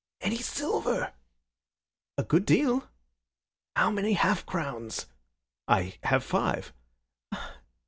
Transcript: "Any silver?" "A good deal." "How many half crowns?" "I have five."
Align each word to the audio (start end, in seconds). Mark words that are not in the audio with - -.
"Any 0.19 0.37
silver?" 0.39 1.13
"A 2.17 2.23
good 2.23 2.43
deal." 2.47 2.89
"How 3.75 3.91
many 3.91 4.13
half 4.13 4.47
crowns?" 4.47 5.05
"I 5.67 5.99
have 6.05 6.23
five." 6.23 6.73